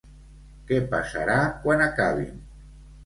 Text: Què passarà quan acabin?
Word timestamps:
Què 0.71 0.79
passarà 0.95 1.37
quan 1.67 1.85
acabin? 1.89 2.41